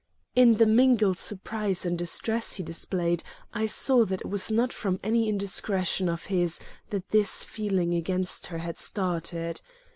In 0.35 0.55
the 0.55 0.65
mingled 0.65 1.19
surprise 1.19 1.85
and 1.85 1.95
distress 1.95 2.53
he 2.53 2.63
displayed, 2.63 3.21
I 3.53 3.67
saw 3.67 4.03
that 4.05 4.21
it 4.21 4.27
was 4.27 4.49
not 4.49 4.73
from 4.73 4.99
any 5.03 5.29
indiscretion 5.29 6.09
of 6.09 6.25
his 6.25 6.59
that 6.89 7.09
this 7.11 7.43
feeling 7.43 7.93
against 7.93 8.47
her 8.47 8.57
had 8.57 8.79
started. 8.79 9.61